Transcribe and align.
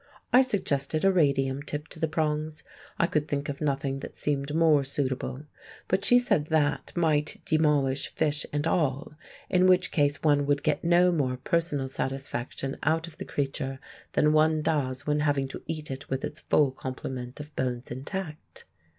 I 0.33 0.41
suggested 0.41 1.05
a 1.05 1.11
radium 1.11 1.61
tip 1.61 1.87
to 1.89 1.99
the 1.99 2.07
prongs—I 2.07 3.05
could 3.05 3.27
think 3.27 3.49
of 3.49 3.61
nothing 3.61 3.99
that 3.99 4.15
seemed 4.15 4.55
more 4.55 4.83
suitable—but 4.83 6.03
she 6.03 6.17
said 6.17 6.45
that 6.45 6.91
might 6.97 7.39
demolish 7.45 8.07
fish 8.15 8.43
and 8.51 8.65
all, 8.65 9.13
in 9.47 9.67
which 9.67 9.91
case 9.91 10.23
one 10.23 10.47
would 10.47 10.63
get 10.63 10.83
no 10.83 11.11
more 11.11 11.37
personal 11.37 11.87
satisfaction 11.87 12.77
out 12.81 13.05
of 13.07 13.17
the 13.17 13.25
creature 13.25 13.79
than 14.13 14.33
one 14.33 14.63
does 14.63 15.05
when 15.05 15.19
having 15.19 15.47
to 15.49 15.61
eat 15.67 15.91
it 15.91 16.09
with 16.09 16.23
its 16.25 16.39
full 16.39 16.71
complement 16.71 17.39
of 17.39 17.55
bones 17.55 17.91
intact. 17.91 18.65